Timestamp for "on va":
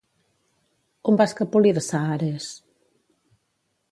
1.11-1.27